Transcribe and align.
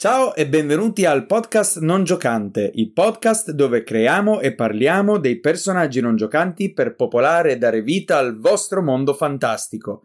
Ciao 0.00 0.34
e 0.34 0.48
benvenuti 0.48 1.04
al 1.04 1.26
podcast 1.26 1.80
Non 1.80 2.04
Giocante, 2.04 2.70
il 2.76 2.90
podcast 2.90 3.50
dove 3.50 3.84
creiamo 3.84 4.40
e 4.40 4.54
parliamo 4.54 5.18
dei 5.18 5.38
personaggi 5.40 6.00
non 6.00 6.16
giocanti 6.16 6.72
per 6.72 6.96
popolare 6.96 7.52
e 7.52 7.58
dare 7.58 7.82
vita 7.82 8.16
al 8.16 8.38
vostro 8.38 8.80
mondo 8.80 9.12
fantastico. 9.12 10.04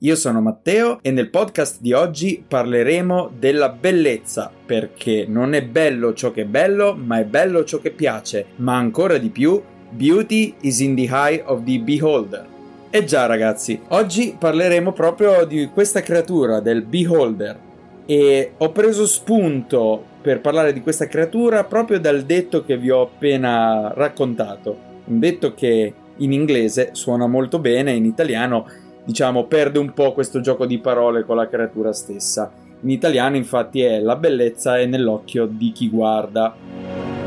Io 0.00 0.16
sono 0.16 0.40
Matteo 0.40 0.98
e 1.00 1.12
nel 1.12 1.30
podcast 1.30 1.80
di 1.80 1.92
oggi 1.92 2.44
parleremo 2.44 3.34
della 3.38 3.68
bellezza, 3.68 4.50
perché 4.66 5.26
non 5.28 5.54
è 5.54 5.64
bello 5.64 6.12
ciò 6.12 6.32
che 6.32 6.42
è 6.42 6.46
bello, 6.46 6.96
ma 6.96 7.20
è 7.20 7.24
bello 7.24 7.62
ciò 7.62 7.78
che 7.78 7.92
piace, 7.92 8.46
ma 8.56 8.76
ancora 8.76 9.16
di 9.16 9.30
più 9.30 9.62
Beauty 9.90 10.54
is 10.60 10.80
in 10.80 10.94
the 10.94 11.08
eye 11.10 11.42
of 11.44 11.64
the 11.64 11.78
beholder. 11.78 12.44
E 12.90 13.04
già 13.04 13.26
ragazzi, 13.26 13.80
oggi 13.88 14.34
parleremo 14.38 14.92
proprio 14.92 15.44
di 15.44 15.68
questa 15.72 16.00
creatura, 16.00 16.60
del 16.60 16.82
beholder. 16.82 17.58
E 18.06 18.52
ho 18.56 18.72
preso 18.72 19.06
spunto 19.06 20.02
per 20.20 20.40
parlare 20.40 20.72
di 20.72 20.80
questa 20.80 21.06
creatura 21.06 21.64
proprio 21.64 22.00
dal 22.00 22.22
detto 22.22 22.64
che 22.64 22.76
vi 22.76 22.90
ho 22.90 23.02
appena 23.02 23.92
raccontato. 23.94 24.76
Un 25.04 25.18
detto 25.18 25.54
che 25.54 25.92
in 26.16 26.32
inglese 26.32 26.90
suona 26.92 27.26
molto 27.26 27.58
bene, 27.58 27.92
in 27.92 28.04
italiano 28.04 28.66
diciamo 29.04 29.44
perde 29.44 29.78
un 29.78 29.94
po' 29.94 30.12
questo 30.12 30.40
gioco 30.40 30.66
di 30.66 30.78
parole 30.78 31.24
con 31.24 31.36
la 31.36 31.48
creatura 31.48 31.92
stessa. 31.92 32.52
In 32.80 32.90
italiano 32.90 33.36
infatti 33.36 33.80
è 33.80 34.00
la 34.00 34.16
bellezza 34.16 34.78
è 34.78 34.84
nell'occhio 34.84 35.46
di 35.46 35.72
chi 35.72 35.88
guarda. 35.88 37.17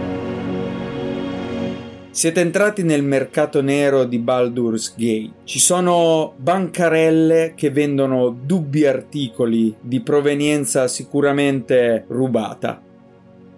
Siete 2.14 2.42
entrati 2.42 2.84
nel 2.84 3.04
mercato 3.04 3.62
nero 3.62 4.04
di 4.04 4.20
Baldur's 4.20 4.96
Gate. 4.98 5.32
Ci 5.46 5.60
sono 5.60 6.34
bancarelle 6.36 7.54
che 7.56 7.70
vendono 7.70 8.38
dubbi 8.38 8.86
articoli 8.86 9.74
di 9.80 10.02
provenienza 10.02 10.90
sicuramente 10.90 12.04
rubata. 12.10 12.82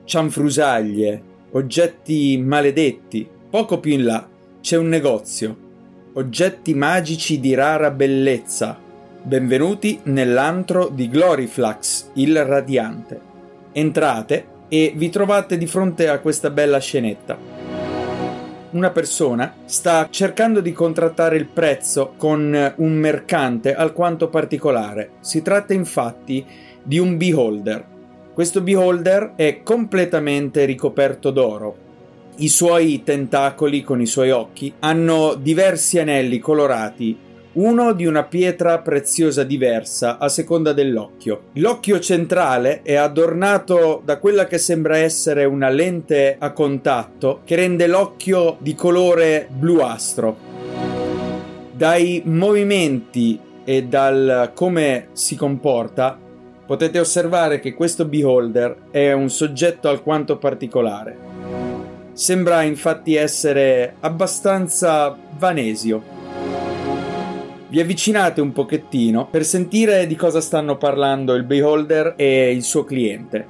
Cianfrusaglie, 0.03 1.21
oggetti 1.53 2.37
maledetti. 2.37 3.27
Poco 3.49 3.79
più 3.79 3.93
in 3.93 4.05
là 4.05 4.29
c'è 4.61 4.77
un 4.77 4.87
negozio. 4.87 5.57
Oggetti 6.13 6.75
magici 6.75 7.39
di 7.39 7.55
rara 7.55 7.89
bellezza. 7.89 8.77
Benvenuti 9.23 9.99
nell'antro 10.03 10.89
di 10.89 11.09
Gloriflax, 11.09 12.11
il 12.13 12.45
radiante. 12.45 13.19
Entrate 13.71 14.45
e 14.67 14.93
vi 14.95 15.09
trovate 15.09 15.57
di 15.57 15.65
fronte 15.65 16.07
a 16.07 16.19
questa 16.19 16.51
bella 16.51 16.77
scenetta 16.77 17.82
una 18.73 18.89
persona 18.89 19.55
sta 19.65 20.07
cercando 20.09 20.59
di 20.59 20.71
contrattare 20.71 21.37
il 21.37 21.47
prezzo 21.47 22.13
con 22.17 22.73
un 22.77 22.93
mercante 22.93 23.73
alquanto 23.73 24.29
particolare. 24.29 25.11
Si 25.19 25.41
tratta 25.41 25.73
infatti 25.73 26.45
di 26.83 26.97
un 26.97 27.17
beholder. 27.17 27.85
Questo 28.33 28.61
beholder 28.61 29.33
è 29.35 29.61
completamente 29.63 30.65
ricoperto 30.65 31.31
d'oro. 31.31 31.77
I 32.37 32.49
suoi 32.49 33.03
tentacoli 33.03 33.83
con 33.83 34.01
i 34.01 34.07
suoi 34.07 34.31
occhi 34.31 34.73
hanno 34.79 35.35
diversi 35.35 35.99
anelli 35.99 36.39
colorati 36.39 37.15
uno 37.53 37.93
di 37.93 38.05
una 38.05 38.23
pietra 38.23 38.79
preziosa 38.79 39.43
diversa 39.43 40.17
a 40.17 40.27
seconda 40.27 40.73
dell'occhio. 40.73 41.43
L'occhio 41.53 41.99
centrale 41.99 42.81
è 42.81 42.95
adornato 42.95 44.01
da 44.03 44.17
quella 44.17 44.47
che 44.47 44.57
sembra 44.57 44.97
essere 44.97 45.45
una 45.45 45.69
lente 45.69 46.35
a 46.39 46.51
contatto 46.51 47.41
che 47.43 47.55
rende 47.55 47.85
l'occhio 47.85 48.57
di 48.59 48.73
colore 48.73 49.47
bluastro. 49.51 50.51
Dai 51.71 52.23
movimenti 52.25 53.39
e 53.63 53.83
dal 53.83 54.51
come 54.55 55.09
si 55.13 55.35
comporta 55.35 56.17
potete 56.65 56.99
osservare 56.99 57.59
che 57.59 57.73
questo 57.73 58.05
beholder 58.05 58.89
è 58.89 59.11
un 59.11 59.29
soggetto 59.29 59.89
alquanto 59.89 60.37
particolare. 60.37 61.31
Sembra 62.13 62.63
infatti 62.63 63.15
essere 63.15 63.95
abbastanza 63.99 65.15
vanesio 65.37 66.12
vi 67.73 67.79
avvicinate 67.79 68.39
un 68.39 68.51
pochettino 68.51 69.25
per 69.25 69.43
sentire 69.43 70.05
di 70.05 70.15
cosa 70.15 70.41
stanno 70.41 70.77
parlando 70.77 71.33
il 71.33 71.41
beholder 71.41 72.13
e 72.15 72.51
il 72.51 72.61
suo 72.61 72.83
cliente. 72.83 73.47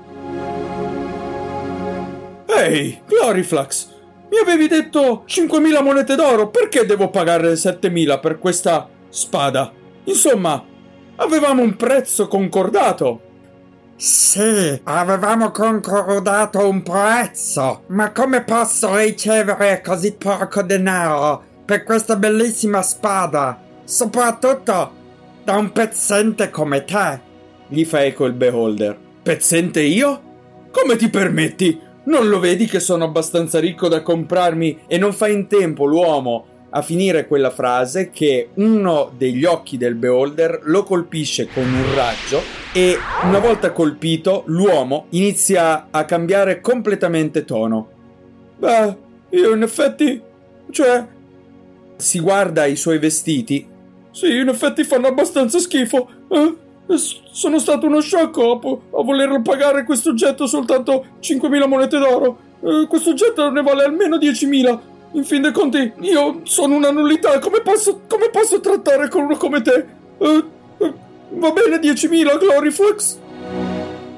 Ehi, 2.46 3.02
Gloriflax, 3.06 3.90
mi 4.30 4.38
avevi 4.38 4.70
detto 4.70 5.26
5.000 5.28 5.84
monete 5.84 6.16
d'oro, 6.16 6.48
perché 6.48 6.86
devo 6.86 7.10
pagare 7.10 7.52
7.000 7.56 8.22
per 8.22 8.40
questa 8.40 8.88
spada? 9.10 9.70
Insomma, 10.06 10.64
avevamo 11.18 11.62
un 11.62 11.76
prezzo 11.76 12.30
concordato. 12.30 13.20
Sì, 13.98 14.80
avevamo 14.84 15.52
concordato 15.52 16.66
un 16.70 16.82
prezzo, 16.82 17.84
ma 17.88 18.14
come 18.14 18.42
posso 18.44 18.96
ricevere 18.96 19.82
così 19.82 20.14
poco 20.14 20.62
denaro 20.62 21.44
per 21.66 21.84
questa 21.84 22.16
bellissima 22.16 22.82
spada? 22.82 23.63
Soprattutto 23.84 24.92
da 25.44 25.58
un 25.58 25.72
pezzente 25.72 26.50
come 26.50 26.86
te. 26.86 27.20
Gli 27.68 27.84
fa 27.86 28.04
eco 28.04 28.26
il 28.26 28.34
beholder. 28.34 28.98
Pezzente 29.24 29.82
io? 29.82 30.22
Come 30.72 30.96
ti 30.96 31.10
permetti? 31.10 31.80
Non 32.06 32.28
lo 32.28 32.40
vedi 32.40 32.66
che 32.66 32.80
sono 32.80 33.04
abbastanza 33.04 33.60
ricco 33.60 33.88
da 33.88 34.02
comprarmi? 34.02 34.82
E 34.88 34.98
non 34.98 35.14
fa 35.14 35.28
in 35.28 35.48
tempo 35.48 35.86
l'uomo 35.86 36.46
a 36.70 36.82
finire 36.82 37.28
quella 37.28 37.52
frase 37.52 38.10
che 38.10 38.50
uno 38.56 39.12
degli 39.16 39.46
occhi 39.46 39.78
del 39.78 39.96
beholder 39.96 40.62
lo 40.64 40.84
colpisce 40.84 41.48
con 41.48 41.64
un 41.64 41.96
raggio 41.96 42.42
e 42.74 42.98
una 43.24 43.38
volta 43.38 43.72
colpito 43.72 44.44
l'uomo 44.48 45.06
inizia 45.10 45.88
a 45.92 46.06
cambiare 46.06 46.62
completamente 46.62 47.46
tono. 47.46 47.90
Beh, 48.58 48.98
io 49.30 49.54
in 49.54 49.62
effetti... 49.62 50.22
cioè... 50.72 51.06
Si 51.96 52.20
guarda 52.20 52.66
i 52.66 52.76
suoi 52.76 52.98
vestiti 52.98 53.66
sì, 54.14 54.38
in 54.38 54.48
effetti 54.48 54.84
fanno 54.84 55.08
abbastanza 55.08 55.58
schifo. 55.58 56.08
Eh? 56.30 56.56
Sono 57.32 57.58
stato 57.58 57.88
uno 57.88 58.00
sciocco 58.00 58.52
a, 58.92 59.00
a 59.00 59.04
voler 59.04 59.42
pagare 59.42 59.84
questo 59.84 60.12
oggetto 60.12 60.46
soltanto 60.46 61.06
5.000 61.20 61.68
monete 61.68 61.98
d'oro. 61.98 62.38
Eh, 62.62 62.86
questo 62.88 63.10
oggetto 63.10 63.50
ne 63.50 63.64
vale 63.64 63.84
almeno 63.84 64.18
10.000. 64.18 64.80
In 65.14 65.24
fin 65.24 65.42
dei 65.42 65.52
conti, 65.52 65.94
io 66.02 66.42
sono 66.44 66.76
una 66.76 66.92
nullità. 66.92 67.40
Come 67.40 67.62
posso, 67.62 68.02
come 68.08 68.30
posso 68.30 68.60
trattare 68.60 69.10
con 69.10 69.24
uno 69.24 69.36
come 69.36 69.64
te? 69.64 69.86
Eh, 70.20 70.44
eh 70.78 70.94
va 71.30 71.52
bene 71.52 71.78
10.000, 71.78 72.38
Gloriflex? 72.38 73.18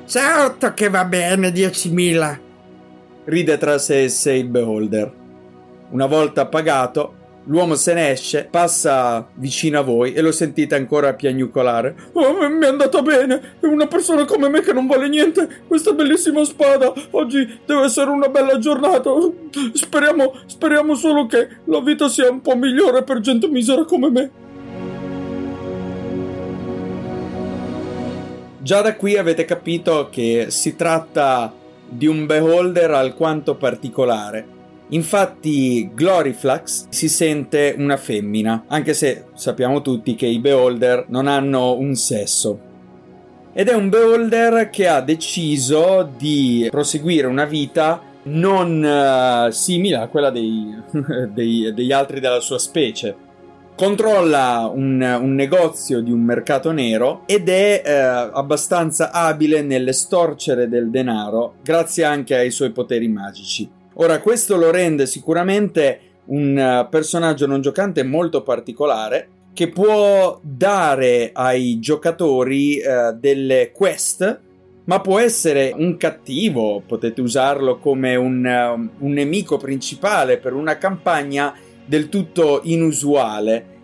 Certo 0.06 0.74
che 0.74 0.90
va 0.90 1.06
bene 1.06 1.52
10.000. 1.52 2.40
Ride 3.24 3.58
tra 3.58 3.78
sé 3.78 4.04
e 4.04 4.10
sé 4.10 4.34
il 4.34 4.48
beholder. 4.48 5.10
Una 5.92 6.06
volta 6.06 6.48
pagato, 6.48 7.14
L'uomo 7.48 7.76
se 7.76 7.94
ne 7.94 8.10
esce, 8.10 8.48
passa 8.50 9.28
vicino 9.36 9.78
a 9.78 9.84
voi 9.84 10.14
e 10.14 10.22
lo 10.22 10.32
sentite 10.32 10.74
ancora 10.74 11.14
piagnucolare. 11.14 11.96
Oh, 12.14 12.50
mi 12.50 12.66
è 12.66 12.70
andata 12.70 13.04
bene. 13.04 13.58
È 13.60 13.68
una 13.68 13.86
persona 13.86 14.26
come 14.26 14.50
me 14.50 14.62
che 14.62 14.74
non 14.74 14.88
vale 14.88 15.08
niente. 15.08 15.48
Questa 15.68 15.94
bellissima 15.94 16.44
spada. 16.44 16.92
Oggi 17.12 17.60
deve 17.64 17.84
essere 17.84 18.10
una 18.10 18.30
bella 18.30 18.58
giornata. 18.58 19.12
Speriamo, 19.74 20.34
speriamo 20.48 20.96
solo 20.96 21.28
che 21.28 21.48
la 21.66 21.82
vita 21.82 22.08
sia 22.08 22.32
un 22.32 22.42
po' 22.42 22.56
migliore 22.56 23.04
per 23.04 23.20
gente 23.20 23.48
misera 23.48 23.86
come 23.86 24.10
me. 24.10 24.32
Già 28.58 28.82
da 28.82 28.96
qui 28.96 29.18
avete 29.18 29.46
capito 29.46 30.08
che 30.10 30.48
si 30.50 30.76
tratta 30.76 31.54
di 31.88 32.08
un 32.08 32.26
beholder 32.26 32.90
alquanto 32.90 33.54
particolare 33.54 34.54
Infatti 34.90 35.90
Gloriflax 35.94 36.88
si 36.90 37.10
sente 37.10 37.74
una 37.78 37.98
femmina, 37.98 38.66
anche 38.68 38.94
se 38.94 39.26
sappiamo 39.34 39.82
tutti 39.82 40.16
che 40.16 40.28
i 40.28 40.40
beholder 40.40 41.06
non 41.08 41.28
hanno 41.28 41.76
un 41.76 41.96
sesso. 41.96 42.60
Ed 43.54 43.70
è 43.70 43.74
un 43.74 43.90
beholder 43.90 44.70
che 44.70 44.88
ha 44.88 45.02
deciso 45.02 46.08
di 46.18 46.68
proseguire 46.70 47.26
una 47.26 47.46
vita 47.46 48.02
non 48.24 48.84
uh, 48.84 49.52
simile 49.52 49.98
a 49.98 50.08
quella 50.08 50.30
dei, 50.30 50.76
dei, 51.34 51.72
degli 51.74 51.92
altri 51.92 52.20
della 52.20 52.40
sua 52.40 52.60
specie. 52.60 53.24
Controlla 53.76 54.72
un, 54.74 55.02
un, 55.02 55.36
negozio 55.36 56.00
di 56.00 56.10
un 56.10 56.22
mercato 56.22 56.72
nero 56.72 57.24
ed 57.26 57.50
è 57.50 57.82
eh, 57.86 57.92
abbastanza 57.92 59.12
abile 59.12 59.62
nell'estorcere 59.64 60.70
del 60.70 60.90
denaro 60.90 61.56
grazie 61.62 62.06
anche 62.06 62.38
ai 62.38 62.52
suoi 62.52 62.72
poteri 62.72 63.10
magici. 63.10 63.70
Ora, 63.98 64.20
questo 64.20 64.58
lo 64.58 64.72
rende 64.72 65.06
sicuramente 65.06 66.00
un 66.26 66.58
eh, 66.58 66.88
personaggio 66.90 67.46
non 67.48 67.62
giocante 67.62 68.04
molto 68.04 68.42
particolare 68.42 69.30
che 69.54 69.70
può 69.70 70.38
dare 70.42 71.30
ai 71.32 71.80
giocatori 71.80 72.78
uh, 72.78 73.18
delle 73.18 73.72
quest, 73.74 74.42
ma 74.84 75.00
può 75.00 75.18
essere 75.18 75.74
un 75.74 75.96
cattivo, 75.96 76.84
potete 76.86 77.22
usarlo 77.22 77.78
come 77.78 78.18
un, 78.18 78.44
uh, 78.46 79.06
un 79.06 79.12
nemico 79.14 79.56
principale 79.56 80.40
per 80.40 80.52
una 80.52 80.78
campagna 80.78 81.56
del 81.86 82.10
tutto 82.10 82.60
inusuale. 82.64 83.75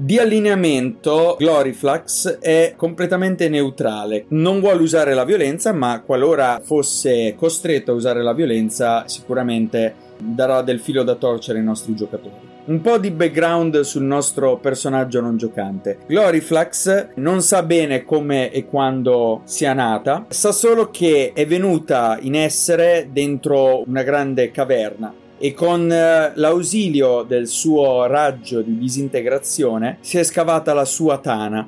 Di 0.00 0.16
allineamento, 0.16 1.34
Gloriflax 1.36 2.38
è 2.38 2.74
completamente 2.76 3.48
neutrale. 3.48 4.26
Non 4.28 4.60
vuole 4.60 4.82
usare 4.82 5.12
la 5.12 5.24
violenza, 5.24 5.72
ma 5.72 6.02
qualora 6.06 6.60
fosse 6.62 7.34
costretto 7.36 7.90
a 7.90 7.94
usare 7.94 8.22
la 8.22 8.32
violenza, 8.32 9.08
sicuramente 9.08 9.92
darà 10.16 10.62
del 10.62 10.78
filo 10.78 11.02
da 11.02 11.16
torcere 11.16 11.58
ai 11.58 11.64
nostri 11.64 11.96
giocatori. 11.96 12.46
Un 12.66 12.80
po' 12.80 12.98
di 12.98 13.10
background 13.10 13.80
sul 13.80 14.04
nostro 14.04 14.58
personaggio 14.58 15.20
non 15.20 15.36
giocante. 15.36 15.98
Gloriflax 16.06 17.08
non 17.16 17.42
sa 17.42 17.64
bene 17.64 18.04
come 18.04 18.52
e 18.52 18.66
quando 18.66 19.40
sia 19.46 19.72
nata, 19.72 20.26
sa 20.28 20.52
solo 20.52 20.90
che 20.90 21.32
è 21.34 21.44
venuta 21.44 22.18
in 22.20 22.36
essere 22.36 23.08
dentro 23.10 23.82
una 23.84 24.04
grande 24.04 24.52
caverna 24.52 25.12
e 25.38 25.54
con 25.54 25.90
eh, 25.90 26.32
l'ausilio 26.34 27.22
del 27.22 27.46
suo 27.46 28.06
raggio 28.06 28.60
di 28.60 28.76
disintegrazione 28.76 29.98
si 30.00 30.18
è 30.18 30.24
scavata 30.24 30.74
la 30.74 30.84
sua 30.84 31.18
tana. 31.18 31.66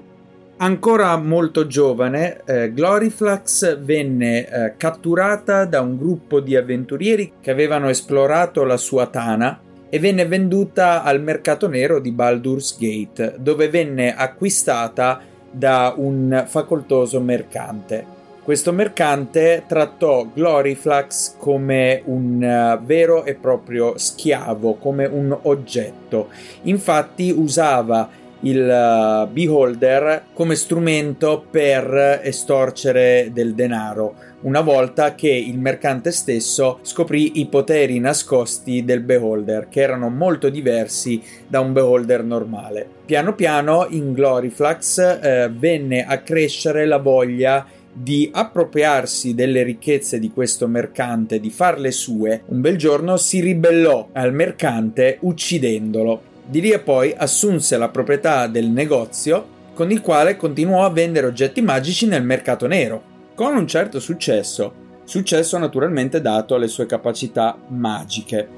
Ancora 0.56 1.16
molto 1.16 1.66
giovane, 1.66 2.42
eh, 2.44 2.72
Gloriflax 2.74 3.78
venne 3.78 4.46
eh, 4.46 4.74
catturata 4.76 5.64
da 5.64 5.80
un 5.80 5.96
gruppo 5.96 6.40
di 6.40 6.54
avventurieri 6.54 7.32
che 7.40 7.50
avevano 7.50 7.88
esplorato 7.88 8.64
la 8.64 8.76
sua 8.76 9.06
tana 9.06 9.58
e 9.88 9.98
venne 9.98 10.26
venduta 10.26 11.02
al 11.02 11.22
mercato 11.22 11.66
nero 11.66 11.98
di 11.98 12.12
Baldur's 12.12 12.76
Gate, 12.78 13.36
dove 13.38 13.70
venne 13.70 14.14
acquistata 14.14 15.20
da 15.50 15.94
un 15.96 16.44
facoltoso 16.46 17.20
mercante. 17.20 18.18
Questo 18.50 18.72
mercante 18.72 19.62
trattò 19.68 20.26
Gloriflax 20.34 21.36
come 21.38 22.02
un 22.06 22.42
uh, 22.42 22.84
vero 22.84 23.24
e 23.24 23.36
proprio 23.36 23.96
schiavo, 23.96 24.74
come 24.74 25.04
un 25.04 25.38
oggetto. 25.42 26.30
Infatti 26.62 27.30
usava 27.30 28.08
il 28.40 28.58
uh, 28.58 29.30
beholder 29.30 30.24
come 30.32 30.56
strumento 30.56 31.44
per 31.48 32.20
estorcere 32.24 33.30
del 33.32 33.54
denaro 33.54 34.14
una 34.42 34.62
volta 34.62 35.14
che 35.14 35.28
il 35.28 35.58
mercante 35.58 36.10
stesso 36.10 36.78
scoprì 36.80 37.40
i 37.40 37.46
poteri 37.48 37.98
nascosti 37.98 38.82
del 38.82 39.00
beholder 39.02 39.68
che 39.68 39.82
erano 39.82 40.08
molto 40.08 40.48
diversi 40.48 41.22
da 41.46 41.60
un 41.60 41.74
beholder 41.74 42.24
normale 42.24 42.88
piano 43.04 43.34
piano 43.34 43.86
in 43.90 44.14
Gloriflax 44.14 44.98
eh, 44.98 45.50
venne 45.52 46.06
a 46.06 46.16
crescere 46.20 46.86
la 46.86 46.96
voglia 46.96 47.66
di 47.92 48.30
appropriarsi 48.32 49.34
delle 49.34 49.62
ricchezze 49.62 50.18
di 50.18 50.30
questo 50.30 50.68
mercante, 50.68 51.40
di 51.40 51.50
farle 51.50 51.90
sue, 51.90 52.42
un 52.46 52.60
bel 52.60 52.76
giorno 52.76 53.16
si 53.16 53.40
ribellò 53.40 54.08
al 54.12 54.32
mercante 54.32 55.18
uccidendolo. 55.20 56.28
Di 56.46 56.60
lì 56.60 56.72
a 56.72 56.80
poi 56.80 57.14
assunse 57.16 57.76
la 57.76 57.88
proprietà 57.88 58.46
del 58.46 58.68
negozio 58.68 59.58
con 59.74 59.90
il 59.90 60.00
quale 60.00 60.36
continuò 60.36 60.84
a 60.84 60.90
vendere 60.90 61.26
oggetti 61.26 61.62
magici 61.62 62.06
nel 62.06 62.22
mercato 62.22 62.66
nero, 62.66 63.02
con 63.34 63.56
un 63.56 63.66
certo 63.66 63.98
successo, 63.98 64.72
successo 65.04 65.58
naturalmente 65.58 66.20
dato 66.20 66.54
alle 66.54 66.68
sue 66.68 66.86
capacità 66.86 67.56
magiche. 67.68 68.48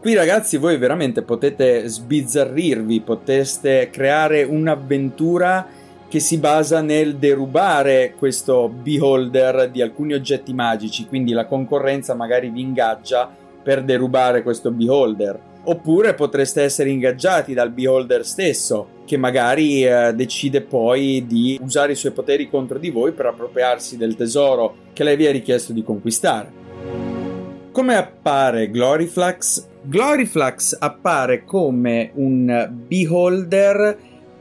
Qui 0.00 0.14
ragazzi 0.14 0.56
voi 0.56 0.76
veramente 0.76 1.22
potete 1.22 1.86
sbizzarrirvi, 1.88 3.00
poteste 3.00 3.90
creare 3.90 4.42
un'avventura 4.42 5.66
che 6.08 6.20
si 6.20 6.38
basa 6.38 6.80
nel 6.80 7.16
derubare 7.16 8.14
questo 8.16 8.68
beholder 8.68 9.70
di 9.70 9.82
alcuni 9.82 10.14
oggetti 10.14 10.54
magici, 10.54 11.06
quindi 11.06 11.32
la 11.32 11.44
concorrenza 11.44 12.14
magari 12.14 12.48
vi 12.48 12.62
ingaggia 12.62 13.30
per 13.62 13.84
derubare 13.84 14.42
questo 14.42 14.70
beholder. 14.70 15.38
Oppure 15.64 16.14
potreste 16.14 16.62
essere 16.62 16.88
ingaggiati 16.88 17.52
dal 17.52 17.70
beholder 17.70 18.24
stesso, 18.24 18.96
che 19.04 19.18
magari 19.18 19.84
eh, 19.84 20.14
decide 20.14 20.62
poi 20.62 21.26
di 21.26 21.58
usare 21.60 21.92
i 21.92 21.96
suoi 21.96 22.12
poteri 22.12 22.48
contro 22.48 22.78
di 22.78 22.88
voi 22.88 23.12
per 23.12 23.26
appropriarsi 23.26 23.98
del 23.98 24.16
tesoro 24.16 24.76
che 24.94 25.04
lei 25.04 25.16
vi 25.16 25.26
ha 25.26 25.30
richiesto 25.30 25.74
di 25.74 25.82
conquistare. 25.82 26.50
Come 27.70 27.96
appare 27.96 28.70
Gloriflax? 28.70 29.66
Gloriflax 29.82 30.76
appare 30.80 31.44
come 31.44 32.10
un 32.14 32.70
beholder 32.86 33.96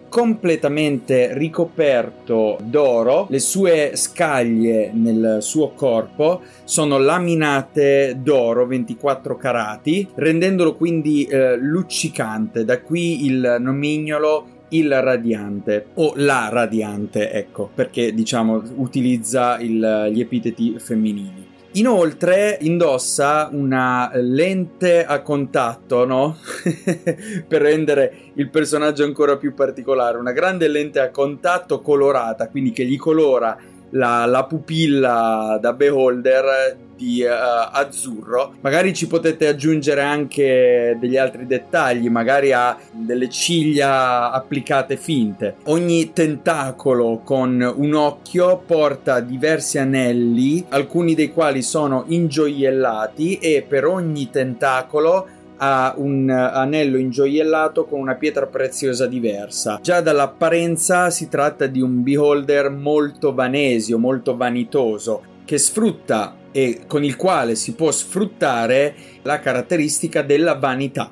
completamente 0.10 1.34
ricoperto 1.34 2.58
d'oro, 2.62 3.28
le 3.30 3.40
sue 3.40 3.92
scaglie 3.96 4.92
nel 4.94 5.38
suo 5.42 5.70
corpo 5.70 6.42
sono 6.64 6.98
laminate 6.98 8.18
d'oro 8.22 8.66
24 8.66 9.38
carati, 9.38 10.08
rendendolo 10.16 10.76
quindi 10.76 11.26
eh, 11.26 11.56
luccicante, 11.58 12.66
da 12.66 12.82
qui 12.82 13.26
il 13.26 13.58
nomignolo 13.60 14.56
il 14.70 15.02
radiante 15.02 15.88
o 15.96 16.14
la 16.16 16.50
radiante, 16.52 17.32
ecco, 17.32 17.70
perché 17.74 18.14
diciamo 18.14 18.62
utilizza 18.76 19.60
il, 19.60 20.10
gli 20.12 20.20
epiteti 20.20 20.76
femminili. 20.78 21.47
Inoltre 21.78 22.58
indossa 22.62 23.50
una 23.52 24.10
lente 24.16 25.06
a 25.06 25.22
contatto, 25.22 26.06
no? 26.06 26.36
per 27.48 27.62
rendere 27.62 28.32
il 28.34 28.50
personaggio 28.50 29.04
ancora 29.04 29.38
più 29.38 29.54
particolare, 29.54 30.18
una 30.18 30.32
grande 30.32 30.68
lente 30.68 31.00
a 31.00 31.12
contatto 31.12 31.82
colorata, 31.82 32.50
quindi 32.50 32.72
che 32.72 32.84
gli 32.84 32.98
colora 32.98 33.56
la, 33.92 34.26
la 34.26 34.44
pupilla 34.46 35.58
da 35.62 35.74
beholder 35.74 36.86
di 36.98 37.24
uh, 37.24 37.30
azzurro. 37.72 38.56
Magari 38.62 38.94
ci 38.94 39.08
potete 39.08 39.48
aggiungere 39.48 40.02
anche 40.02 40.98
degli 41.00 41.16
altri 41.16 41.46
dettagli, 41.46 42.10
magari 42.10 42.52
ha 42.52 42.76
delle 42.92 43.30
ciglia 43.30 44.32
applicate 44.32 44.98
finte. 44.98 45.58
Ogni 45.66 46.12
tentacolo 46.12 47.22
con 47.24 47.74
un 47.76 47.94
occhio 47.94 48.64
porta 48.66 49.20
diversi 49.20 49.78
anelli, 49.78 50.66
alcuni 50.70 51.14
dei 51.14 51.32
quali 51.32 51.62
sono 51.62 52.06
ingioiellati 52.08 53.38
e 53.38 53.64
per 53.68 53.86
ogni 53.86 54.30
tentacolo 54.32 55.28
ha 55.58 55.94
un 55.98 56.30
anello 56.30 56.98
ingioiellato 56.98 57.86
con 57.86 58.00
una 58.00 58.16
pietra 58.16 58.46
preziosa 58.46 59.08
diversa. 59.08 59.80
Già 59.82 60.02
dall'apparenza 60.02 61.10
si 61.10 61.28
tratta 61.28 61.68
di 61.68 61.82
un 61.82 62.04
beholder 62.04 62.70
molto 62.70 63.34
vanesio, 63.34 63.98
molto 63.98 64.36
vanitoso, 64.36 65.24
che 65.46 65.58
sfrutta 65.58 66.36
e 66.52 66.82
con 66.88 67.04
il 67.04 67.16
quale 67.16 67.56
si 67.56 67.74
può 67.74 67.92
sfruttare 67.92 68.96
la 69.24 69.40
caratteristica 69.40 70.22
della 70.22 70.56
vanità. 70.56 71.12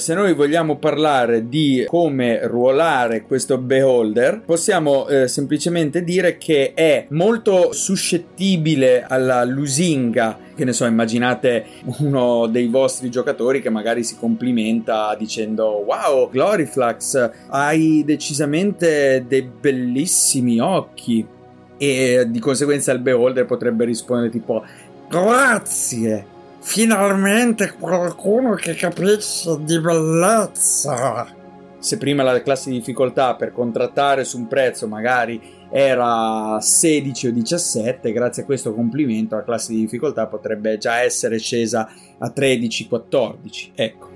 Se 0.00 0.14
noi 0.14 0.32
vogliamo 0.32 0.78
parlare 0.78 1.46
di 1.46 1.84
come 1.86 2.46
ruolare 2.46 3.20
questo 3.24 3.58
beholder, 3.58 4.40
possiamo 4.46 5.06
eh, 5.06 5.28
semplicemente 5.28 6.02
dire 6.02 6.38
che 6.38 6.72
è 6.72 7.04
molto 7.10 7.72
suscettibile 7.72 9.04
alla 9.06 9.44
lusinga. 9.44 10.38
Che 10.56 10.64
ne 10.64 10.72
so, 10.72 10.86
immaginate 10.86 11.66
uno 11.98 12.46
dei 12.46 12.68
vostri 12.68 13.10
giocatori 13.10 13.60
che 13.60 13.68
magari 13.68 14.02
si 14.02 14.16
complimenta 14.16 15.14
dicendo: 15.18 15.84
Wow, 15.84 16.30
Gloriflax, 16.30 17.30
hai 17.48 18.02
decisamente 18.02 19.26
dei 19.28 19.42
bellissimi 19.42 20.60
occhi. 20.60 21.26
E 21.76 22.24
di 22.26 22.38
conseguenza 22.38 22.90
il 22.92 23.00
beholder 23.00 23.44
potrebbe 23.44 23.84
rispondere 23.84 24.30
tipo: 24.30 24.64
Grazie! 25.10 26.29
Finalmente 26.62 27.74
qualcuno 27.78 28.54
che 28.54 28.74
capisce 28.74 29.58
di 29.62 29.80
bellezza. 29.80 31.26
Se 31.78 31.96
prima 31.96 32.22
la 32.22 32.42
classe 32.42 32.70
di 32.70 32.76
difficoltà 32.76 33.34
per 33.34 33.52
contrattare 33.52 34.24
su 34.24 34.36
un 34.36 34.46
prezzo 34.46 34.86
magari 34.86 35.40
era 35.70 36.58
16 36.60 37.28
o 37.28 37.32
17, 37.32 38.12
grazie 38.12 38.42
a 38.42 38.44
questo 38.44 38.74
complimento 38.74 39.36
la 39.36 39.42
classe 39.44 39.72
di 39.72 39.80
difficoltà 39.80 40.26
potrebbe 40.26 40.76
già 40.76 41.00
essere 41.00 41.38
scesa 41.38 41.90
a 42.18 42.32
13-14. 42.34 43.70
Ecco. 43.74 44.08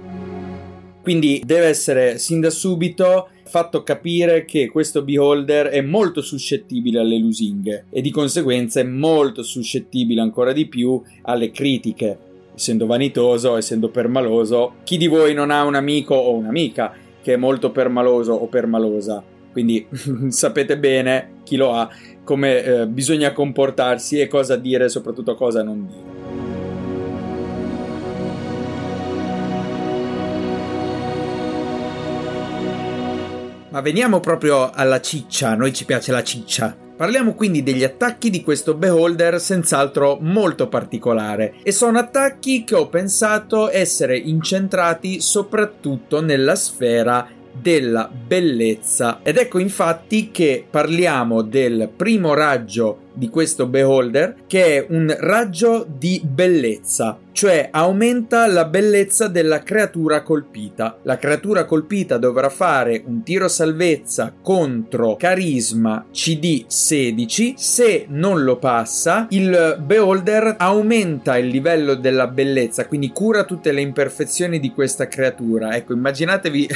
Quindi 1.02 1.42
deve 1.44 1.66
essere 1.66 2.18
sin 2.18 2.40
da 2.40 2.50
subito 2.50 3.28
fatto 3.46 3.82
capire 3.82 4.44
che 4.44 4.68
questo 4.68 5.02
beholder 5.02 5.68
è 5.68 5.80
molto 5.80 6.20
suscettibile 6.20 7.00
alle 7.00 7.18
lusinghe 7.18 7.86
e 7.90 8.00
di 8.00 8.10
conseguenza 8.10 8.80
è 8.80 8.84
molto 8.84 9.42
suscettibile 9.42 10.20
ancora 10.20 10.52
di 10.52 10.66
più 10.66 11.00
alle 11.22 11.50
critiche 11.50 12.32
essendo 12.54 12.86
vanitoso, 12.86 13.56
essendo 13.56 13.88
permaloso, 13.88 14.74
chi 14.84 14.96
di 14.96 15.06
voi 15.06 15.34
non 15.34 15.50
ha 15.50 15.64
un 15.64 15.74
amico 15.74 16.14
o 16.14 16.34
un'amica 16.34 16.92
che 17.22 17.34
è 17.34 17.36
molto 17.36 17.70
permaloso 17.70 18.32
o 18.32 18.46
permalosa? 18.46 19.22
Quindi 19.52 19.86
sapete 20.28 20.78
bene 20.78 21.40
chi 21.44 21.56
lo 21.56 21.72
ha, 21.72 21.88
come 22.24 22.62
eh, 22.62 22.86
bisogna 22.86 23.32
comportarsi 23.32 24.18
e 24.18 24.28
cosa 24.28 24.56
dire 24.56 24.86
e 24.86 24.88
soprattutto 24.88 25.34
cosa 25.34 25.62
non 25.62 25.86
dire. 25.86 26.12
Ma 33.70 33.80
veniamo 33.80 34.20
proprio 34.20 34.70
alla 34.70 35.00
ciccia, 35.00 35.48
a 35.48 35.54
noi 35.56 35.72
ci 35.72 35.84
piace 35.84 36.12
la 36.12 36.22
ciccia. 36.22 36.83
Parliamo 36.96 37.34
quindi 37.34 37.64
degli 37.64 37.82
attacchi 37.82 38.30
di 38.30 38.44
questo 38.44 38.74
beholder 38.74 39.40
senz'altro 39.40 40.18
molto 40.20 40.68
particolare 40.68 41.54
e 41.64 41.72
sono 41.72 41.98
attacchi 41.98 42.62
che 42.62 42.76
ho 42.76 42.88
pensato 42.88 43.68
essere 43.68 44.16
incentrati 44.16 45.20
soprattutto 45.20 46.20
nella 46.20 46.54
sfera 46.54 47.26
della 47.52 48.08
bellezza. 48.08 49.20
Ed 49.24 49.38
ecco 49.38 49.58
infatti 49.58 50.30
che 50.30 50.64
parliamo 50.70 51.42
del 51.42 51.90
primo 51.94 52.32
raggio 52.32 52.98
di 53.14 53.28
questo 53.28 53.66
beholder 53.66 54.34
che 54.46 54.76
è 54.76 54.86
un 54.88 55.14
raggio 55.18 55.86
di 55.88 56.20
bellezza 56.24 57.18
cioè 57.34 57.68
aumenta 57.72 58.46
la 58.46 58.64
bellezza 58.64 59.26
della 59.26 59.58
creatura 59.64 60.22
colpita. 60.22 60.98
La 61.02 61.18
creatura 61.18 61.64
colpita 61.64 62.16
dovrà 62.16 62.48
fare 62.48 63.02
un 63.04 63.24
tiro 63.24 63.48
salvezza 63.48 64.32
contro 64.40 65.16
carisma 65.16 66.06
CD 66.12 66.64
16. 66.64 67.54
Se 67.58 68.06
non 68.08 68.44
lo 68.44 68.56
passa, 68.56 69.26
il 69.30 69.78
beholder 69.80 70.54
aumenta 70.58 71.36
il 71.36 71.48
livello 71.48 71.96
della 71.96 72.28
bellezza, 72.28 72.86
quindi 72.86 73.10
cura 73.10 73.42
tutte 73.42 73.72
le 73.72 73.80
imperfezioni 73.80 74.60
di 74.60 74.70
questa 74.70 75.08
creatura. 75.08 75.74
Ecco, 75.74 75.92
immaginatevi 75.92 76.68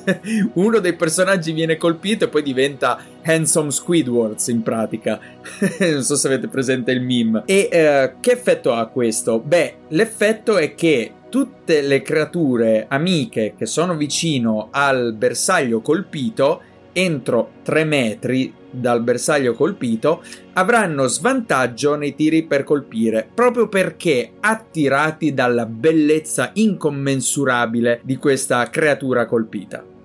uno 0.54 0.78
dei 0.78 0.94
personaggi 0.94 1.52
viene 1.52 1.76
colpito 1.76 2.24
e 2.24 2.28
poi 2.28 2.42
diventa 2.42 2.98
handsome 3.26 3.70
Squidwards 3.70 4.46
in 4.48 4.62
pratica. 4.62 5.18
non 5.80 6.02
so 6.02 6.16
se 6.16 6.26
avete 6.28 6.48
presente 6.48 6.92
il 6.92 7.02
meme. 7.02 7.42
E 7.46 7.68
eh, 7.70 8.14
che 8.20 8.32
effetto 8.32 8.72
ha 8.72 8.86
questo? 8.86 9.40
Beh, 9.40 9.74
l'effetto 9.88 10.56
è 10.56 10.74
che 10.74 11.12
tutte 11.28 11.82
le 11.82 12.02
creature 12.02 12.86
amiche 12.88 13.54
che 13.56 13.66
sono 13.66 13.96
vicino 13.96 14.68
al 14.70 15.14
bersaglio 15.14 15.80
colpito 15.80 16.62
entro 16.92 17.50
3 17.62 17.84
metri 17.84 18.54
dal 18.70 19.02
bersaglio 19.02 19.52
colpito 19.52 20.22
avranno 20.54 21.06
svantaggio 21.06 21.94
nei 21.94 22.14
tiri 22.14 22.44
per 22.44 22.64
colpire 22.64 23.28
proprio 23.34 23.68
perché 23.68 24.32
attirati 24.40 25.34
dalla 25.34 25.66
bellezza 25.66 26.50
incommensurabile 26.54 28.00
di 28.02 28.16
questa 28.16 28.68
creatura 28.70 29.26
colpita. 29.26 29.95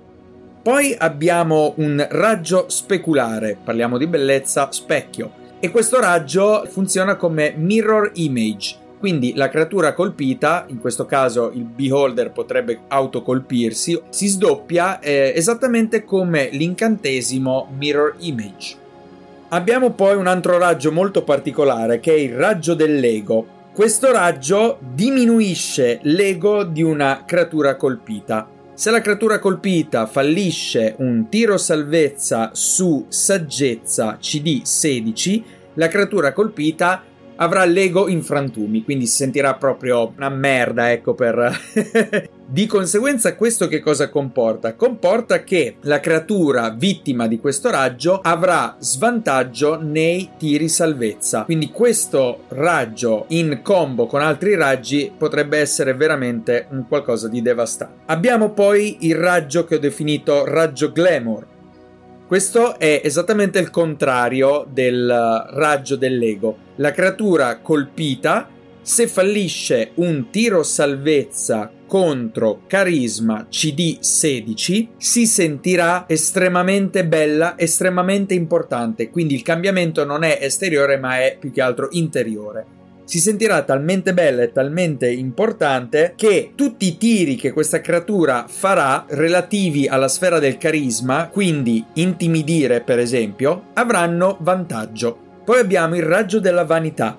Poi 0.63 0.96
abbiamo 0.96 1.74
un 1.77 2.06
raggio 2.08 2.65
speculare, 2.70 3.58
parliamo 3.63 3.98
di 3.98 4.06
bellezza 4.06 4.72
specchio, 4.72 5.32
e 5.60 5.72
questo 5.72 6.00
raggio 6.00 6.68
funziona 6.70 7.15
come 7.15 7.56
mirror 7.58 8.12
image, 8.13 8.75
quindi 9.00 9.34
la 9.34 9.50
creatura 9.50 9.96
colpita, 9.96 10.65
in 10.68 10.80
questo 10.80 11.08
caso 11.08 11.50
il 11.51 11.63
beholder 11.63 12.30
potrebbe 12.32 12.82
autocolpirsi, 12.89 14.00
si 14.10 14.27
sdoppia 14.27 15.00
eh, 15.00 15.34
esattamente 15.36 16.03
come 16.03 16.50
l'incantesimo 16.51 17.68
mirror 17.75 18.13
image. 18.20 18.75
Abbiamo 19.50 19.94
poi 19.94 20.15
un 20.15 20.27
altro 20.27 20.60
raggio 20.60 20.91
molto 20.91 21.24
particolare 21.24 22.00
che 22.00 22.13
è 22.13 22.18
il 22.18 22.36
raggio 22.36 22.75
dell'ego. 22.75 23.60
Questo 23.74 24.12
raggio 24.12 24.77
diminuisce 24.80 25.98
l'ego 26.03 26.63
di 26.63 26.84
una 26.84 27.24
creatura 27.25 27.75
colpita. 27.75 28.48
Se 28.73 28.89
la 28.89 29.01
creatura 29.01 29.39
colpita 29.39 30.07
fallisce 30.07 30.95
un 30.97 31.27
tiro 31.29 31.57
salvezza 31.57 32.51
su 32.53 33.05
saggezza 33.09 34.17
CD 34.19 34.63
16, 34.63 35.43
la 35.75 35.87
creatura 35.87 36.33
colpita 36.33 37.03
avrà 37.35 37.63
l'ego 37.65 38.07
in 38.07 38.23
frantumi, 38.23 38.83
quindi 38.83 39.05
si 39.05 39.17
sentirà 39.17 39.55
proprio 39.55 40.13
una 40.15 40.29
merda, 40.29 40.91
ecco 40.91 41.13
per... 41.13 41.59
di 42.51 42.65
conseguenza 42.65 43.36
questo 43.36 43.70
che 43.70 43.79
cosa 43.79 44.10
comporta? 44.10 44.75
Comporta 44.75 45.41
che 45.41 45.77
la 45.84 46.01
creatura 46.01 46.70
vittima 46.72 47.25
di 47.25 47.39
questo 47.39 47.70
raggio 47.70 48.20
avrà 48.22 48.75
svantaggio 48.77 49.79
nei 49.81 50.31
tiri 50.38 50.67
salvezza, 50.67 51.43
quindi 51.43 51.72
questo 51.72 52.43
raggio 52.50 53.24
in 53.29 53.62
combo 53.63 54.05
con 54.05 54.22
altri 54.22 54.55
raggi 54.55 55.10
potrebbe 55.17 55.60
essere 55.60 55.93
veramente 55.93 56.67
un 56.72 56.86
qualcosa 56.89 57.29
di 57.29 57.41
devastante. 57.41 58.01
Abbiamo 58.08 58.50
poi 58.51 58.98
il 59.08 59.15
raggio 59.15 59.63
che 59.63 59.75
ho 59.75 59.79
definito 59.79 60.43
raggio 60.43 60.91
glamour, 60.91 61.48
questo 62.27 62.77
è 62.77 63.00
esattamente 63.01 63.60
il 63.60 63.70
contrario 63.70 64.67
del 64.70 65.08
raggio 65.51 65.96
dell'ego. 65.96 66.58
La 66.75 66.91
creatura 66.91 67.60
colpita, 67.60 68.50
se 68.81 69.08
fallisce 69.08 69.91
un 69.96 70.29
tiro 70.29 70.63
salvezza 70.63 71.72
contro 71.91 72.62
carisma 72.67 73.48
CD 73.50 74.00
16, 74.00 74.91
si 74.95 75.25
sentirà 75.25 76.05
estremamente 76.07 77.05
bella, 77.05 77.55
estremamente 77.57 78.33
importante. 78.33 79.10
Quindi 79.10 79.33
il 79.33 79.41
cambiamento 79.41 80.05
non 80.05 80.24
è 80.24 80.38
esteriore, 80.39 80.98
ma 80.98 81.19
è 81.19 81.36
più 81.38 81.51
che 81.51 81.62
altro 81.62 81.89
interiore 81.91 82.65
si 83.03 83.19
sentirà 83.19 83.63
talmente 83.63 84.13
bella 84.13 84.41
e 84.41 84.53
talmente 84.53 85.10
importante 85.12 86.13
che 86.15 86.53
tutti 86.55 86.86
i 86.86 86.98
tiri 86.98 87.36
che 87.36 87.51
questa 87.51 87.81
creatura 87.81 88.45
farà 88.48 89.03
relativi 89.10 89.86
alla 89.86 90.07
sfera 90.07 90.39
del 90.39 90.57
carisma, 90.57 91.27
quindi 91.27 91.83
intimidire 91.95 92.79
per 92.79 93.00
esempio, 93.00 93.63
avranno 93.74 94.38
vantaggio. 94.39 95.17
Poi 95.43 95.60
abbiamo 95.60 95.98
il 95.98 96.03
raggio 96.03 96.39
della 96.39 96.63
vanità. 96.63 97.17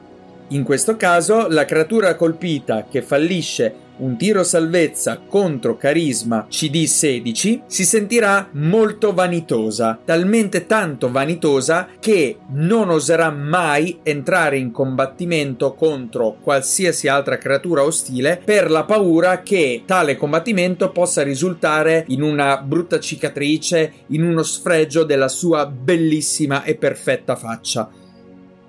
In 0.49 0.63
questo 0.63 0.97
caso 0.97 1.47
la 1.49 1.67
creatura 1.67 2.17
colpita 2.17 2.87
che 2.91 3.03
fallisce 3.03 3.91
un 4.03 4.17
tiro 4.17 4.43
salvezza 4.43 5.21
contro 5.27 5.77
carisma 5.77 6.47
CD16 6.51 7.63
si 7.67 7.85
sentirà 7.85 8.49
molto 8.53 9.15
vanitosa, 9.15 9.99
talmente 10.05 10.67
tanto 10.67 11.11
vanitosa 11.11 11.89
che 12.01 12.39
non 12.51 12.91
oserà 12.91 13.31
mai 13.31 14.01
entrare 14.03 14.59
in 14.59 14.73
combattimento 14.73 15.75
contro 15.75 16.37
qualsiasi 16.41 17.07
altra 17.07 17.39
creatura 17.39 17.85
ostile 17.85 18.41
per 18.45 18.71
la 18.71 18.85
paura 18.85 19.41
che 19.43 19.83
tale 19.87 20.17
combattimento 20.17 20.91
possa 20.91 21.23
risultare 21.23 22.05
in 22.09 22.23
una 22.23 22.57
brutta 22.59 22.99
cicatrice, 22.99 23.93
in 24.09 24.25
uno 24.25 24.43
sfregio 24.43 25.05
della 25.05 25.29
sua 25.29 25.67
bellissima 25.67 26.65
e 26.65 26.75
perfetta 26.75 27.37
faccia. 27.37 27.89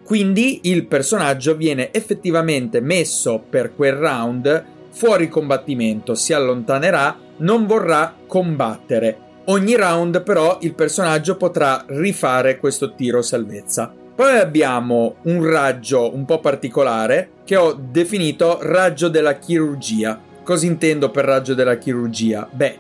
Quindi 0.03 0.59
il 0.63 0.85
personaggio 0.85 1.55
viene 1.55 1.91
effettivamente 1.93 2.81
messo 2.81 3.41
per 3.49 3.73
quel 3.73 3.93
round 3.93 4.65
fuori 4.93 5.27
combattimento, 5.27 6.15
si 6.15 6.31
allontanerà, 6.33 7.17
non 7.38 7.65
vorrà 7.65 8.15
combattere. 8.25 9.17
Ogni 9.45 9.75
round 9.75 10.23
però 10.23 10.59
il 10.62 10.73
personaggio 10.73 11.35
potrà 11.35 11.83
rifare 11.88 12.57
questo 12.57 12.93
tiro 12.93 13.21
salvezza. 13.21 13.93
Poi 14.15 14.38
abbiamo 14.38 15.15
un 15.23 15.43
raggio 15.43 16.15
un 16.15 16.23
po' 16.23 16.39
particolare 16.39 17.31
che 17.43 17.55
ho 17.55 17.73
definito 17.73 18.59
raggio 18.62 19.09
della 19.09 19.38
chirurgia. 19.38 20.21
Cosa 20.43 20.65
intendo 20.65 21.09
per 21.09 21.25
raggio 21.25 21.55
della 21.55 21.77
chirurgia? 21.77 22.47
Beh, 22.50 22.77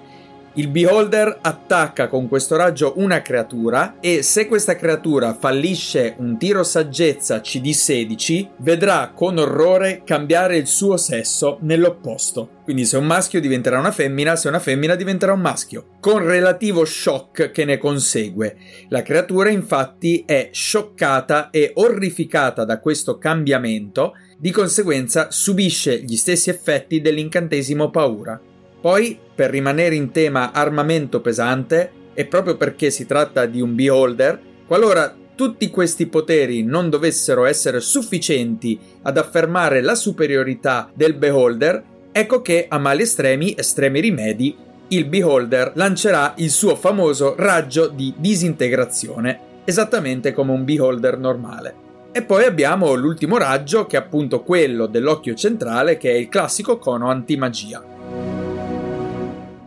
il 0.55 0.67
beholder 0.67 1.39
attacca 1.41 2.07
con 2.07 2.27
questo 2.27 2.55
raggio 2.55 2.93
una 2.97 3.23
creatura 3.23 3.95
e 3.99 4.21
se 4.21 4.47
questa 4.47 4.75
creatura 4.75 5.33
fallisce 5.33 6.13
un 6.19 6.37
tiro 6.37 6.63
saggezza 6.63 7.37
CD16 7.37 8.49
vedrà 8.57 9.13
con 9.15 9.39
orrore 9.39 10.03
cambiare 10.05 10.57
il 10.57 10.67
suo 10.67 10.97
sesso 10.97 11.57
nell'opposto. 11.61 12.61
Quindi 12.63 12.85
se 12.85 12.97
un 12.97 13.05
maschio 13.05 13.41
diventerà 13.41 13.79
una 13.79 13.91
femmina, 13.91 14.35
se 14.35 14.47
una 14.47 14.59
femmina 14.59 14.93
diventerà 14.93 15.33
un 15.33 15.41
maschio, 15.41 15.97
con 15.99 16.23
relativo 16.23 16.85
shock 16.85 17.49
che 17.49 17.65
ne 17.65 17.79
consegue. 17.79 18.55
La 18.89 19.01
creatura 19.01 19.49
infatti 19.49 20.23
è 20.25 20.49
scioccata 20.53 21.49
e 21.49 21.71
orrificata 21.73 22.63
da 22.63 22.79
questo 22.79 23.17
cambiamento, 23.17 24.13
di 24.37 24.51
conseguenza 24.51 25.31
subisce 25.31 25.99
gli 26.01 26.15
stessi 26.15 26.51
effetti 26.51 27.01
dell'incantesimo 27.01 27.89
paura. 27.89 28.39
Poi, 28.83 29.17
per 29.33 29.49
rimanere 29.49 29.95
in 29.95 30.11
tema 30.11 30.51
armamento 30.51 31.21
pesante, 31.21 31.89
e 32.13 32.25
proprio 32.25 32.57
perché 32.57 32.91
si 32.91 33.05
tratta 33.05 33.45
di 33.45 33.61
un 33.61 33.75
beholder, 33.75 34.37
qualora 34.67 35.15
tutti 35.35 35.69
questi 35.69 36.07
poteri 36.07 36.63
non 36.63 36.89
dovessero 36.89 37.45
essere 37.45 37.79
sufficienti 37.79 38.77
ad 39.03 39.17
affermare 39.17 39.79
la 39.79 39.95
superiorità 39.95 40.91
del 40.93 41.13
beholder, 41.13 41.81
ecco 42.11 42.41
che 42.41 42.65
a 42.67 42.77
mali 42.77 43.03
estremi, 43.03 43.55
estremi 43.57 44.01
rimedi, 44.01 44.53
il 44.89 45.05
beholder 45.05 45.71
lancerà 45.75 46.33
il 46.39 46.49
suo 46.49 46.75
famoso 46.75 47.35
raggio 47.37 47.87
di 47.87 48.13
disintegrazione, 48.17 49.61
esattamente 49.63 50.33
come 50.33 50.51
un 50.51 50.65
beholder 50.65 51.17
normale. 51.17 51.75
E 52.11 52.21
poi 52.21 52.43
abbiamo 52.43 52.93
l'ultimo 52.95 53.37
raggio, 53.37 53.85
che 53.85 53.95
è 53.95 53.99
appunto 54.01 54.43
quello 54.43 54.87
dell'occhio 54.87 55.35
centrale, 55.35 55.95
che 55.95 56.11
è 56.11 56.15
il 56.15 56.27
classico 56.27 56.77
cono 56.77 57.09
antimagia. 57.09 57.92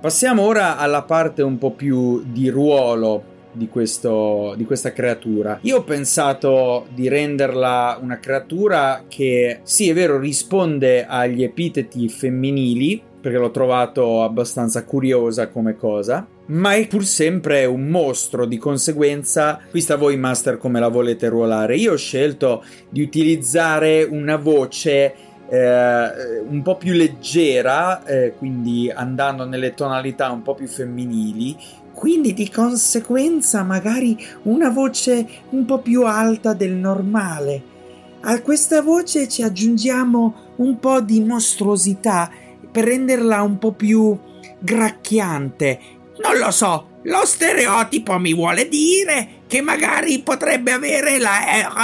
Passiamo 0.06 0.42
ora 0.42 0.78
alla 0.78 1.02
parte 1.02 1.42
un 1.42 1.58
po' 1.58 1.72
più 1.72 2.22
di 2.26 2.48
ruolo 2.48 3.24
di, 3.50 3.66
questo, 3.66 4.54
di, 4.56 4.64
questa 4.64 4.92
creatura. 4.92 5.58
Io 5.62 5.78
ho 5.78 5.82
pensato 5.82 6.86
di 6.94 7.08
renderla 7.08 7.98
una 8.00 8.20
creatura 8.20 9.02
che, 9.08 9.58
sì, 9.64 9.88
è 9.88 9.94
vero, 9.94 10.20
risponde 10.20 11.06
agli 11.06 11.42
epiteti 11.42 12.08
femminili, 12.08 13.02
perché 13.20 13.36
l'ho 13.36 13.50
trovato 13.50 14.22
abbastanza 14.22 14.84
curiosa 14.84 15.48
come 15.48 15.74
cosa. 15.74 16.24
Ma 16.46 16.74
è 16.74 16.86
pur 16.86 17.04
sempre 17.04 17.64
un 17.64 17.88
mostro, 17.88 18.46
di 18.46 18.58
conseguenza, 18.58 19.58
qui 19.68 19.80
sta 19.80 19.96
voi, 19.96 20.16
Master, 20.16 20.58
come 20.58 20.78
la 20.78 20.86
volete 20.86 21.28
ruolare. 21.28 21.74
Io 21.74 21.94
ho 21.94 21.96
scelto 21.96 22.62
di 22.88 23.02
utilizzare 23.02 24.04
una 24.04 24.36
voce 24.36 25.25
eh, 25.48 26.40
un 26.48 26.62
po' 26.62 26.76
più 26.76 26.92
leggera, 26.92 28.04
eh, 28.04 28.34
quindi 28.36 28.90
andando 28.90 29.44
nelle 29.44 29.74
tonalità 29.74 30.30
un 30.30 30.42
po' 30.42 30.54
più 30.54 30.66
femminili, 30.66 31.56
quindi 31.92 32.34
di 32.34 32.50
conseguenza 32.50 33.62
magari 33.62 34.16
una 34.42 34.68
voce 34.68 35.26
un 35.50 35.64
po' 35.64 35.78
più 35.78 36.04
alta 36.04 36.52
del 36.52 36.72
normale. 36.72 37.74
A 38.20 38.40
questa 38.42 38.82
voce 38.82 39.28
ci 39.28 39.42
aggiungiamo 39.42 40.34
un 40.56 40.78
po' 40.78 41.00
di 41.00 41.20
mostruosità 41.20 42.30
per 42.70 42.84
renderla 42.84 43.42
un 43.42 43.58
po' 43.58 43.72
più 43.72 44.18
gracchiante. 44.58 45.80
Non 46.22 46.38
lo 46.38 46.50
so, 46.50 46.88
lo 47.02 47.24
stereotipo 47.24 48.18
mi 48.18 48.34
vuole 48.34 48.68
dire 48.68 49.28
che 49.46 49.60
magari 49.60 50.18
potrebbe 50.20 50.72
avere 50.72 51.18
la 51.18 51.38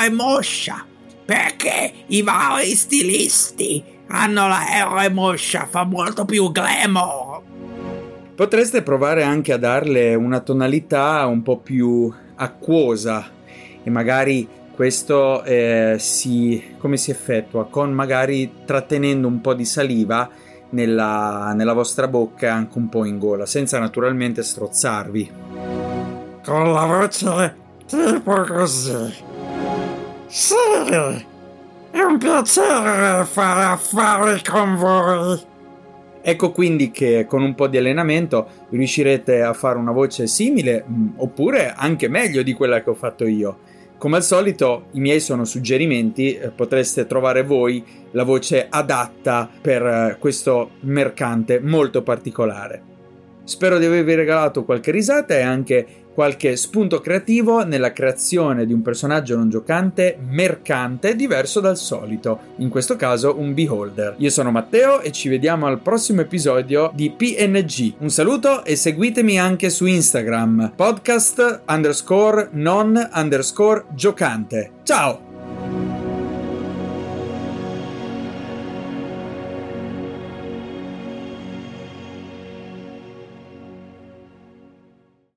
R 0.04 0.10
moscia, 0.10 0.84
perché 1.24 1.92
i 2.06 2.22
vari 2.22 2.74
stilisti 2.74 3.82
hanno 4.08 4.48
la 4.48 4.60
R 4.84 5.10
moscia, 5.10 5.66
fa 5.66 5.84
molto 5.84 6.24
più 6.24 6.50
glamour. 6.50 7.40
Potreste 8.34 8.82
provare 8.82 9.22
anche 9.22 9.52
a 9.52 9.58
darle 9.58 10.14
una 10.14 10.40
tonalità 10.40 11.26
un 11.26 11.42
po' 11.42 11.58
più 11.58 12.12
acquosa 12.34 13.28
e 13.82 13.90
magari 13.90 14.48
questo 14.74 15.42
eh, 15.44 15.96
si, 15.98 16.74
come 16.78 16.96
si 16.96 17.10
effettua? 17.10 17.66
Con 17.66 17.92
magari 17.92 18.50
trattenendo 18.64 19.28
un 19.28 19.40
po' 19.40 19.54
di 19.54 19.64
saliva 19.64 20.28
nella, 20.70 21.52
nella 21.54 21.72
vostra 21.72 22.08
bocca 22.08 22.46
e 22.46 22.50
anche 22.50 22.78
un 22.78 22.88
po' 22.88 23.04
in 23.04 23.18
gola, 23.18 23.46
senza 23.46 23.78
naturalmente 23.78 24.42
strozzarvi. 24.42 25.30
Con 26.42 26.72
la 26.72 26.84
voce 26.84 27.54
tipo 27.86 28.44
così. 28.44 29.30
Sì, 30.34 30.54
è 31.90 32.00
un 32.00 32.16
piacere 32.16 33.22
fare 33.26 33.64
affari 33.64 34.40
con 34.42 34.76
voi. 34.76 35.38
Ecco 36.22 36.52
quindi 36.52 36.90
che 36.90 37.26
con 37.28 37.42
un 37.42 37.54
po' 37.54 37.66
di 37.66 37.76
allenamento 37.76 38.48
riuscirete 38.70 39.42
a 39.42 39.52
fare 39.52 39.76
una 39.76 39.92
voce 39.92 40.26
simile 40.26 40.86
mm, 40.88 41.08
oppure 41.16 41.74
anche 41.76 42.08
meglio 42.08 42.42
di 42.42 42.54
quella 42.54 42.82
che 42.82 42.88
ho 42.88 42.94
fatto 42.94 43.26
io. 43.26 43.58
Come 43.98 44.16
al 44.16 44.22
solito, 44.22 44.86
i 44.92 45.00
miei 45.00 45.20
sono 45.20 45.44
suggerimenti, 45.44 46.34
eh, 46.34 46.48
potreste 46.48 47.06
trovare 47.06 47.42
voi 47.42 47.84
la 48.12 48.24
voce 48.24 48.68
adatta 48.70 49.50
per 49.60 49.82
eh, 49.84 50.16
questo 50.18 50.70
mercante 50.80 51.60
molto 51.60 52.00
particolare. 52.00 52.91
Spero 53.44 53.78
di 53.78 53.84
avervi 53.84 54.14
regalato 54.14 54.64
qualche 54.64 54.90
risata 54.90 55.36
e 55.36 55.42
anche 55.42 55.86
qualche 56.12 56.56
spunto 56.56 57.00
creativo 57.00 57.64
nella 57.64 57.92
creazione 57.92 58.66
di 58.66 58.72
un 58.72 58.82
personaggio 58.82 59.36
non 59.36 59.48
giocante 59.48 60.18
mercante 60.28 61.16
diverso 61.16 61.60
dal 61.60 61.76
solito, 61.76 62.38
in 62.56 62.68
questo 62.68 62.96
caso 62.96 63.38
un 63.38 63.54
beholder. 63.54 64.16
Io 64.18 64.30
sono 64.30 64.50
Matteo 64.50 65.00
e 65.00 65.10
ci 65.10 65.28
vediamo 65.28 65.66
al 65.66 65.80
prossimo 65.80 66.20
episodio 66.20 66.90
di 66.94 67.10
PNG. 67.10 67.94
Un 67.98 68.10
saluto 68.10 68.64
e 68.64 68.76
seguitemi 68.76 69.38
anche 69.38 69.70
su 69.70 69.86
Instagram, 69.86 70.72
podcast 70.76 71.62
underscore 71.66 72.48
non 72.52 73.08
underscore 73.14 73.84
giocante. 73.94 74.70
Ciao! 74.82 75.31